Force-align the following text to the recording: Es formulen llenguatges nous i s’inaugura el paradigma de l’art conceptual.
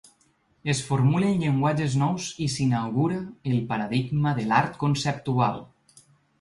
Es 0.71 0.79
formulen 0.87 1.35
llenguatges 1.43 1.97
nous 2.05 2.31
i 2.47 2.49
s’inaugura 2.55 3.21
el 3.53 3.63
paradigma 3.75 4.35
de 4.41 4.49
l’art 4.51 4.83
conceptual. 4.89 5.65